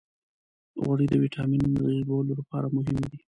[0.81, 3.17] غوړې د ویټامینونو د جذبولو لپاره مهمې دي.